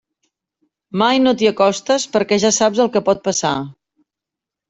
[1.01, 3.55] Mai no t'hi acostes perquè ja saps el que pot passar.